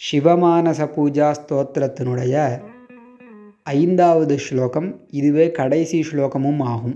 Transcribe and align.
சிவமானச 0.00 0.80
பூஜா 0.96 1.28
ஸ்தோத்திரத்தினுடைய 1.38 2.34
ஐந்தாவது 3.62 4.38
ஸ்லோகம் 4.38 5.06
இதுவே 5.10 5.46
கடைசி 5.50 5.98
ஸ்லோகமும் 6.10 6.60
ஆகும். 6.62 6.94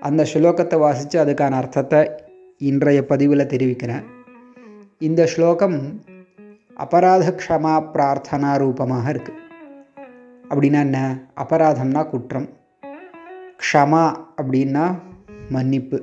அந்த 0.00 0.26
ஸ்லோகத்தை 0.32 0.78
வாசித்து 0.78 1.24
அதுக்கான 1.24 1.50
அர்த்தத்தை 1.50 2.10
இன்றைய 2.58 3.06
பதிவில் 3.06 3.46
தெரிவிக்கிறேன். 3.46 4.04
இந்த 4.98 5.26
ஸ்லோகம் 5.26 5.76
அபராத 6.84 7.34
க்ஷமா 7.40 7.74
பிரார்த்தனா 7.94 8.52
ரூபமாக 8.58 9.12
இருக்குது 9.12 9.42
அப்படின்னா 10.48 10.80
என்ன? 10.88 11.26
அபராதம்னா 11.36 12.08
குற்றம். 12.08 12.48
க்ஷமா 13.64 14.04
அப்படின்னா 14.40 14.86
மன்னிப்பு. 15.50 16.00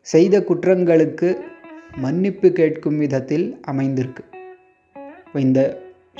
செய்த 0.00 0.40
குற்றங்களுக்கு 0.40 1.36
மன்னிப்பு 1.96 2.52
கேட்கும் 2.52 2.98
விதத்தில் 2.98 3.60
அமைந்திருக்கு. 3.72 4.24
இப்போ 5.36 5.48
இந்த 5.48 5.62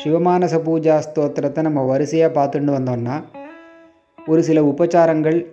சிவமானச 0.04 0.54
பூஜா 0.64 1.02
ஸ்தோத்திரத்தை 1.04 1.62
நம்ம 1.62 1.82
வரிசையாக 1.84 2.30
பார்த்துட்டு 2.38 2.72
வந்தோம்னா 2.72 3.14
ஒரு 4.26 4.42
சில 4.42 4.62
உபச்சாரங்கள் 4.62 5.46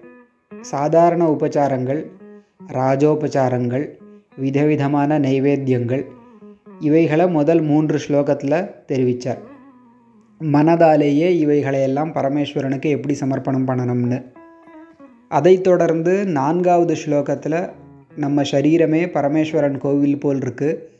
சாதாரண 0.61 1.29
உபச்சாரங்கள் 1.29 2.01
ராஜோபச்சாரங்கள் 2.73 3.85
விதவிதமான 4.35 5.19
நைவேத்தியங்கள் 5.19 6.03
இவைகளை 6.79 7.27
முதல் 7.29 7.61
மூன்று 7.61 7.99
ஸ்லோகத்தில் 8.07 8.69
தெரிவித்தார் 8.87 9.41
மனதாலேயே 10.41 11.29
இவைகளையெல்லாம் 11.29 12.13
பரமேஸ்வரனுக்கு 12.13 12.89
எப்படி 12.89 13.13
சமர்ப்பணம் 13.13 13.67
பண்ணணும்னு. 13.67 14.25
அதைத் 15.29 15.63
தொடர்ந்து 15.63 16.25
நான்காவது 16.25 16.97
ஸ்லோகத்தில் 17.05 17.69
நம்ம 18.15 18.41
சரீரமே 18.41 19.05
பரமேஸ்வரன் 19.13 19.77
கோவில் 19.77 20.19
போல் 20.19 20.39
இருக்குது 20.39 20.91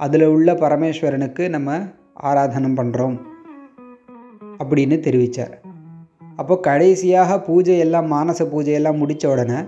அதில் 0.00 0.26
உள்ள 0.26 0.48
பரமேஸ்வரனுக்கு 0.54 1.44
நம்ம 1.48 1.78
ஆராதனம் 2.30 2.76
பண்ணுறோம் 2.80 3.16
அப்படின்னு 4.60 4.96
தெரிவித்தார் 5.06 5.54
அப்போ 6.40 6.54
கடைசியாக 6.60 7.38
பூஜையெல்லாம் 7.48 8.08
மானச 8.14 8.40
பூஜையெல்லாம் 8.52 9.00
முடித்த 9.02 9.26
உடனே 9.28 9.60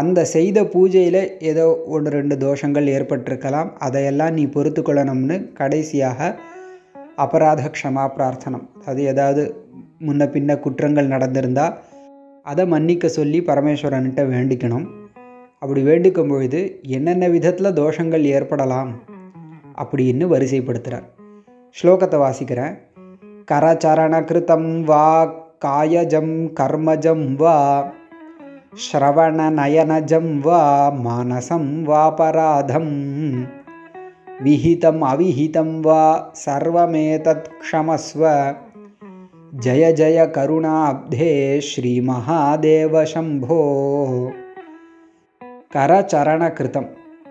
அந்த 0.00 0.20
செய்த 0.24 0.58
பூஜையில் 0.74 1.22
ஏதோ 1.50 1.64
ஒன்று 1.94 2.10
ரெண்டு 2.10 2.34
தோஷங்கள் 2.36 2.86
ஏற்பட்டிருக்கலாம். 2.96 3.70
அதையெல்லாம் 3.86 4.34
நீ 4.34 4.44
பொறுத்து 4.46 4.82
கொள்ளணும்னு 4.82 5.36
கடைசியாக 5.58 6.28
அபராத 7.16 7.70
க்ஷமா 7.74 8.04
பிரார்த்தனம். 8.16 8.64
அது 8.88 9.00
ஏதாவது 9.12 9.42
முன்ன 10.06 10.28
பின்ன 10.34 10.58
குற்றங்கள் 10.58 11.12
நடந்திருந்தால் 11.14 11.76
அதை 12.46 12.64
மன்னிக்க 12.66 13.08
சொல்லி 13.18 13.40
பரமேஸ்வரன்கிட்ட 13.50 14.22
வேண்டிக்கணும். 14.32 14.86
அப்படி 15.58 15.82
வேண்டிக்கும் 15.88 16.30
பொழுது 16.32 16.60
என்னென்ன 16.96 17.24
விதத்தில் 17.28 17.76
தோஷங்கள் 17.80 18.24
ஏற்படலாம்? 18.36 18.92
அப்படின்னு 19.81 20.25
வரிசைப்படுத்துகிறார் 20.25 21.07
ஸ்லோகத்தை 21.75 22.19
வாசிக்கிறேன் 22.19 22.75
கரச்சரண 23.47 24.13
கிருத்தம் 24.21 24.69
வா 24.85 25.05
காயஜம் 25.65 26.35
கர்மஜம் 26.59 27.27
வா 27.35 27.55
ஸ்ரவண 28.83 29.39
நயனஜம் 29.51 30.33
வா 30.39 30.61
மானசம் 31.03 31.69
வாபராதம் 31.85 32.93
விஹிதம் 34.43 35.03
அவிஹிதம் 35.05 35.75
வா 35.81 36.03
சர்வமேதத் 36.43 37.49
க்ஷமஸ்வ 37.61 38.23
ஜய 39.57 39.83
ஜய 39.93 40.25
கருணாப்தே 40.35 41.31
ஸ்ரீ 41.61 41.93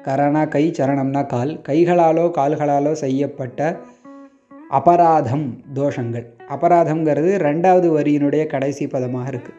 கரணா 0.05 0.43
கை 0.53 0.63
சரணம்னா 0.77 1.21
கால். 1.33 1.51
கைகளாலோ 1.67 2.23
கால்களாலோ 2.37 2.93
செய்யப்பட்ட 3.01 3.59
அபராதம் 4.77 5.47
தோஷங்கள். 5.79 6.25
அபராதம்ங்கிறது 6.55 7.31
ரெண்டாவது 7.47 7.87
வரியினுடைய 7.95 8.43
கடைசி 8.53 8.85
பதமாக 8.87 9.31
இருக்குது 9.31 9.57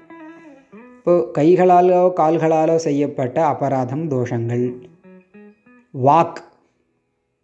இப்போது 0.96 1.26
கைகளாலோ 1.38 2.00
கால்களாலோ 2.20 2.76
செய்யப்பட்ட 2.86 3.36
அபராதம் 3.52 4.04
தோஷங்கள். 4.08 4.66
வாக். 5.94 6.40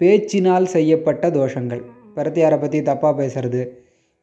பேச்சினால் 0.01 0.69
செய்யப்பட்ட 0.77 1.31
தோஷங்கள். 1.31 1.83
பிரத்தியாரை 2.17 2.59
பற்றி 2.61 2.81
தப்பாக 2.91 3.15
பேசுறது 3.23 3.63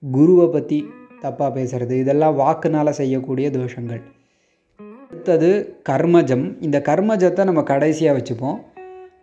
குருவை 0.04 0.48
பற்றி 0.48 0.80
தப்பாக 1.24 1.50
பேசுறது 1.58 1.96
இதெல்லாம் 2.04 2.38
வாக்குனால் 2.44 2.98
செய்யக்கூடிய 3.02 3.50
தோஷங்கள். 3.50 4.04
அடுத்தது 5.26 5.80
கர்மஜம். 5.90 6.44
இந்த 6.60 6.78
கர்மஜத்தை 6.86 7.44
நம்ம 7.44 7.62
கடைசியாக 7.70 8.18
வச்சுப்போம். 8.18 8.58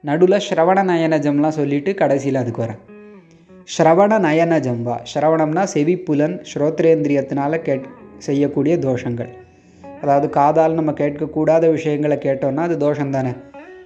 நடுவில் 0.01 0.43
ஸ்ரவண 0.47 0.79
நயனஜம்லாம் 0.89 1.57
சொல்லிட்டு 1.59 1.95
கடைசியில் 1.95 2.39
அதுக்கு 2.41 2.63
வரேன். 2.63 2.81
ஸ்ரவண 3.75 4.13
நயனஜம்பா 4.27 4.95
ஸ்ரவணம்னா 5.11 5.63
செவிப்புலன் 5.75 6.35
ஸ்ரோத்ரேந்திரியத்தினால 6.53 7.61
கேட் 7.67 7.85
செய்யக்கூடிய 8.19 8.77
தோஷங்கள். 8.77 9.29
அதாவது 10.03 10.29
காதால் 10.39 10.75
நம்ம 10.75 10.93
கேட்கக்கூடாத 10.93 11.71
விஷயங்களை 11.71 12.17
கேட்டோம்னா 12.17 12.65
அது 12.69 12.77
தோஷம் 12.77 13.15
தானே 13.17 13.33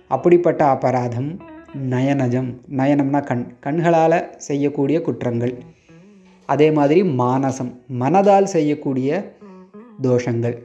அப்படிப்பட்ட 0.08 0.64
அபராதம் 0.64 1.30
நயனஜம். 1.90 2.50
நயனம்னா 2.78 3.22
கண் 3.24 3.44
கண்களால் 3.60 4.18
செய்யக்கூடிய 4.36 5.00
குற்றங்கள். 5.00 5.54
அதே 6.46 6.70
மாதிரி 6.70 7.02
மானசம். 7.02 7.74
மனதால் 8.00 8.50
செய்யக்கூடிய 8.56 9.10
தோஷங்கள். 10.02 10.56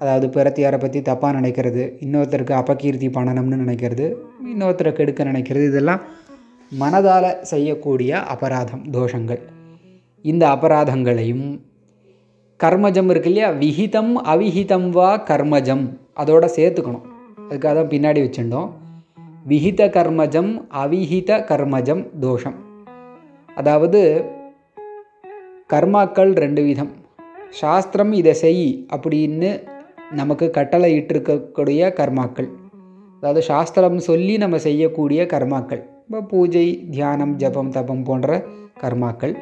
அதாவது 0.00 0.26
பிறத்தியாரை 0.26 0.78
பற்றி 0.80 1.00
தப்பாக 1.00 1.32
நினைக்கிறது 1.38 1.82
இன்னொருத்தருக்கு 2.04 2.54
அபகீர்த்தி 2.60 3.08
பண்ணணும்னு 3.16 3.56
நினைக்கிறது 3.64 4.06
இன்னொருத்தரை 4.52 4.92
கெடுக்க 4.92 5.24
நினைக்கிறது 5.24 5.66
இதெல்லாம் 5.66 6.02
மனதால் 6.80 7.40
செய்யக்கூடிய 7.40 8.20
அபராதம் 8.22 8.84
தோஷங்கள். 8.92 9.40
இந்த 10.22 10.48
அபராதங்களையும் 10.48 11.46
கர்மஜம் 12.60 13.08
இருக்கு 13.08 13.30
இல்லையா? 13.30 13.50
விஹிதம் 13.50 14.12
அவிஹிதம் 14.32 14.88
வா 14.90 15.10
கர்மஜம். 15.30 15.84
அதோட 16.16 16.44
சேர்த்துக்கணும். 16.56 17.06
அதுக்காக 17.48 17.74
தான் 17.78 17.92
பின்னாடி 17.94 18.20
வச்சுட்டோம் 18.26 18.68
விஹித 19.48 19.82
கர்மஜம் 19.96 20.50
அவிஹித 20.82 21.30
கர்மஜம் 21.50 22.18
தோஷம். 22.18 22.56
அதாவது 23.54 24.00
கர்மாக்கள் 25.72 26.32
ரெண்டு 26.34 26.62
விதம். 26.62 26.92
சாஸ்திரம் 27.50 28.12
இதை 28.12 28.34
செய் 28.34 28.86
அப்படின்னு 28.94 29.50
நமக்கு 30.18 30.50
கட்டளை 30.50 30.88
இட்டிருக்கக்கூடிய 30.98 31.90
கர்மாக்கள். 31.98 32.48
அதாவது 33.18 33.42
சாஸ்திரம் 33.42 33.98
சொல்லி 33.98 34.36
நம்ம 34.36 34.58
செய்யக்கூடிய 34.58 35.22
கர்மாக்கள். 35.24 35.82
இப்போ 36.04 36.20
பூஜை 36.20 36.84
தியானம் 36.90 37.36
ஜபம் 37.36 37.70
தபம் 37.70 38.02
போன்ற 38.02 38.44
கர்மாக்கள். 38.80 39.34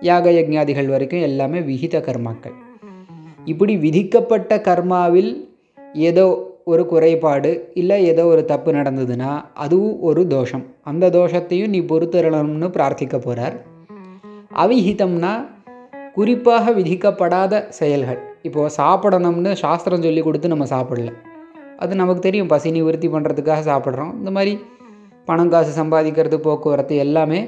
யாக 0.00 0.30
யஜ்ஞாதிகள் 0.30 0.86
வரைக்கும் 0.86 1.20
எல்லாமே 1.20 1.60
விகித 1.60 2.00
கர்மாக்கள். 2.00 2.52
இப்படி 3.44 3.76
விதிக்கப்பட்ட 3.76 4.56
கர்மாவில் 4.56 5.48
ஏதோ 5.94 6.26
ஒரு 6.64 6.86
குறைபாடு 6.86 7.70
இல்லை 7.74 8.04
ஏதோ 8.04 8.26
ஒரு 8.26 8.44
தப்பு 8.44 8.72
நடந்ததுன்னா 8.72 9.44
அதுவும் 9.54 10.00
ஒரு 10.00 10.26
தோஷம். 10.26 10.64
அந்த 10.82 11.10
தோஷத்தையும் 11.10 11.68
நீ 11.68 11.80
பொறுத்தரணும்னு 11.80 12.70
பிரார்த்திக்க 12.76 13.18
போகிறார் 13.18 13.56
அவிஹிதம்னா 14.56 15.34
குறிப்பாக 16.14 16.70
விதிக்கப்படாத 16.70 17.68
செயல்கள். 17.68 18.20
இப்போது 18.46 18.74
சாப்பிடணும்னு 18.76 19.52
சாஸ்திரம் 19.52 20.04
சொல்லி 20.06 20.22
கொடுத்து 20.22 20.52
நம்ம 20.52 20.64
சாப்பிடல. 20.64 21.10
அது 21.82 21.92
நமக்கு 22.00 22.20
தெரியும் 22.20 22.50
பசி 22.52 22.70
நிவர்த்தி 22.70 23.08
பண்ணுறதுக்காக 23.08 23.62
சாப்பிட்றோம். 23.70 24.12
இந்த 24.18 24.30
மாதிரி 24.30 24.52
பணம் 25.24 25.52
காசு 25.52 25.70
சம்பாதிக்கிறது 25.82 26.38
போக்குவரத்து 26.46 26.96
எல்லாமே 26.96 27.40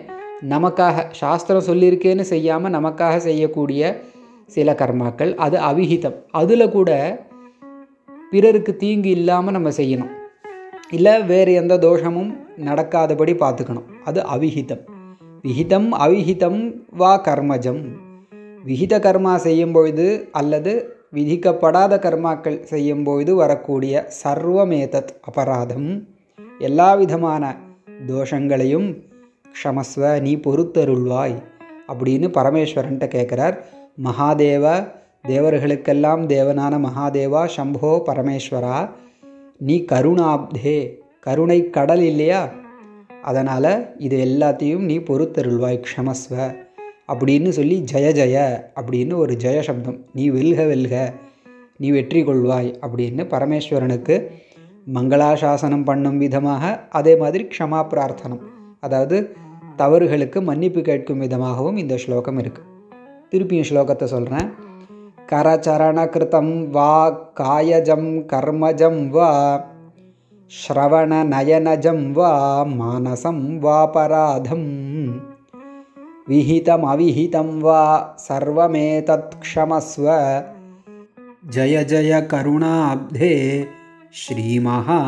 நமக்காக 0.53 1.05
சாஸ்திரம் 1.21 1.67
சொல்லியிருக்கேன்னு 1.67 2.25
செய்யாமல் 2.31 2.75
நமக்காக 2.77 3.17
செய்யக்கூடிய 3.17 3.83
சில 4.47 4.73
கர்மாக்கள் 4.73 5.34
அது 5.34 5.57
அவிஹிதம் 5.71 6.17
அதில் 6.31 6.67
கூட 6.71 6.91
பிறருக்கு 8.31 8.73
தீங்கு 8.77 9.11
இல்லாமல் 9.11 9.57
நம்ம 9.59 9.69
செய்யணும். 9.81 10.13
இல்லை 10.91 11.15
வேறு 11.23 11.53
எந்த 11.53 11.75
தோஷமும் 11.78 12.33
நடக்காதபடி 12.65 13.34
பார்த்துக்கணும். 13.45 13.87
அது 14.05 14.21
அவிஹிதம் 14.34 14.83
விஹிதம் 15.45 15.89
அவிஹிதம் 16.07 16.60
வா 16.91 17.13
கர்மஜம். 17.28 17.83
விகித 18.66 18.95
கர்மா 19.07 19.36
செய்யும் 19.36 19.72
பொழுது 19.72 20.28
அல்லது 20.33 20.72
விதிக்கப்படாத 21.15 21.95
கர்மாக்கள் 22.04 22.63
செய்யும் 22.63 23.03
பொழுது 23.03 23.34
வரக்கூடிய 23.34 24.09
சர்வமேதத் 24.24 25.13
அபராதம். 25.21 26.09
எல்லா 26.59 26.95
விதமான 26.95 27.57
தோஷங்களையும் 28.09 28.89
க்ஷமஸ்வ 29.54 30.21
நீ 30.21 30.36
பொறுத்தருள்வாய் 30.36 31.36
அப்படின்னு 31.89 32.28
பரமேஸ்வரன்ட்ட 32.39 33.07
கேட்குறார் 33.16 33.57
மகாதேவ 34.04 34.65
தேவர்களுக்கெல்லாம் 35.28 36.22
தேவனான 36.34 36.74
மகாதேவா 36.86 37.42
சம்போ 37.57 37.92
பரமேஸ்வரா 38.10 38.91
நீ 39.59 39.77
கருணாப்தே 39.92 40.78
கருணை 41.21 41.71
கடல் 41.71 42.01
இல்லையா 42.01 42.42
அதனால் 43.22 43.72
இது 43.98 44.16
எல்லாத்தையும் 44.24 44.86
நீ 44.91 44.98
பொறுத்தருள்வாய் 44.98 45.84
க்ஷமஸ்வ. 45.89 46.34
அப்படின்னு 47.09 47.49
சொல்லி 47.49 47.77
ஜெய 47.93 48.13
ஜெய 48.13 48.37
அப்படின்னு 48.81 49.15
ஒரு 49.17 49.37
ஜெய 49.37 49.61
சப்தம். 49.61 49.99
நீ 50.15 50.29
வெல்க 50.31 50.67
வெல்க 50.67 51.15
நீ 51.77 51.91
வெற்றி 51.91 52.25
கொள்வாய் 52.25 52.71
அப்படின்னு 52.83 53.25
பரமேஸ்வரனுக்கு 53.25 54.31
மங்களாசாசனம் 54.93 55.85
பண்ணும் 55.85 56.19
விதமாக 56.19 56.87
அதே 56.91 57.17
மாதிரி 57.17 57.49
க்ஷமா 57.53 57.89
பிரார்த்தனம். 57.89 58.41
அதாவது 58.81 59.35
தவறுகளுக்கு 59.77 60.41
மன்னிப்பு 60.41 60.81
கேட்கும் 60.81 61.19
விதமாகவும் 61.19 61.77
இந்த 61.77 61.97
ஸ்லோகம் 61.97 62.39
இருக்குது 62.39 62.75
திருப்பியும் 63.31 63.69
ஸ்லோகத்தை 63.71 64.05
சொல்கிறேன் 64.05 64.49
கரச்சரண 65.31 65.31
கரச்சரணகிருத்தம் 65.31 66.71
வா 66.71 66.93
காயஜம் 67.41 68.27
கர்மஜம் 68.33 69.11
வா 69.11 69.31
ஸ்ரவண 70.51 71.25
நயனஜம் 71.25 72.13
வா 72.13 72.65
மானசம் 72.65 73.59
வா 73.59 73.87
பராதம் 73.87 74.69
विहितमविहितं 76.28 77.61
वा 77.61 78.17
सर्वमेतत्क्षमस्व। 78.19 80.05
जय 81.51 81.84
जय 81.84 82.21
करुणाब्धे 82.31 83.67
श्रीमहादेवशम्भो। 84.15 85.03